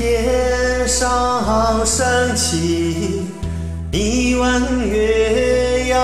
[0.00, 3.26] 天上升起
[3.92, 5.94] 一弯月牙，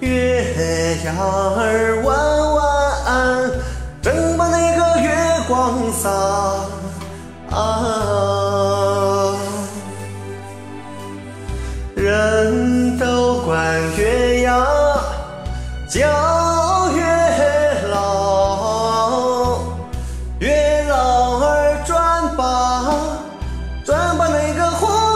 [0.00, 2.18] 月牙儿弯
[2.56, 3.52] 弯，
[4.02, 5.14] 正把那个月
[5.46, 6.10] 光洒。
[11.94, 14.17] 人都管月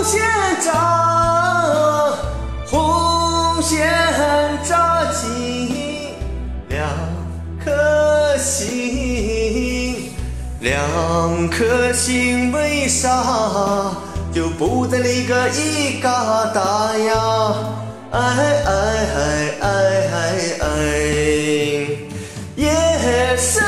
[0.03, 0.21] 红线
[0.61, 0.73] 扎，
[2.67, 3.89] 红线
[4.69, 6.17] 扎进
[6.69, 6.89] 两
[7.65, 10.11] 颗心，
[10.59, 13.93] 两颗心为啥？
[14.35, 17.55] 就不在那个一疙瘩呀，
[18.11, 18.71] 哎哎
[19.15, 19.21] 哎
[19.61, 19.69] 哎
[20.11, 20.17] 哎
[20.63, 20.67] 哎，
[22.57, 22.67] 夜
[23.37, 23.63] 深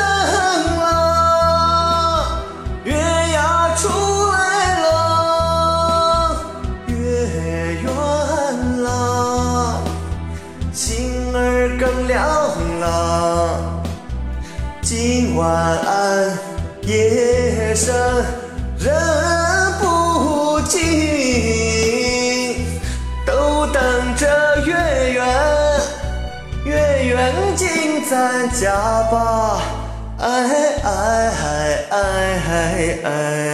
[7.35, 9.83] 月圆了，
[10.73, 12.23] 心儿更亮
[12.79, 13.83] 了，
[14.83, 15.79] 今晚
[16.83, 17.93] 夜深
[18.79, 18.95] 人。
[19.81, 20.79] 不静
[23.27, 24.27] 都等着
[24.65, 25.27] 月圆，
[26.65, 28.73] 月圆进咱家
[29.11, 29.61] 吧，
[30.21, 30.27] 哎
[30.85, 30.89] 哎
[31.91, 31.93] 哎
[32.41, 33.54] 哎哎。